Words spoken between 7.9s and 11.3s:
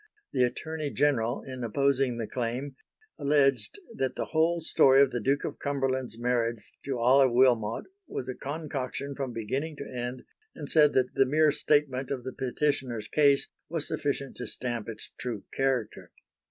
was a concoction from beginning to end, and said that the